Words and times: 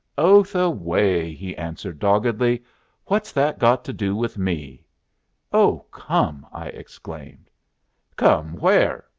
"Oath 0.17 0.55
away," 0.55 1.31
he 1.31 1.55
answered, 1.57 1.99
doggedly. 1.99 2.63
"What's 3.05 3.31
that 3.33 3.59
got 3.59 3.85
to 3.85 3.93
do 3.93 4.15
with 4.15 4.35
me?" 4.35 4.83
"Oh, 5.53 5.85
come!" 5.91 6.43
I 6.51 6.69
exclaimed. 6.69 7.51
"Come 8.17 8.53
where?" 8.55 9.05